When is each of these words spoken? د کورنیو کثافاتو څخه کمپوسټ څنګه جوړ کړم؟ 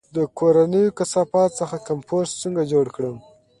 د 0.15 0.17
کورنیو 0.37 0.95
کثافاتو 0.99 1.57
څخه 1.59 1.77
کمپوسټ 1.87 2.33
څنګه 2.43 2.63
جوړ 2.71 2.85
کړم؟ 2.95 3.17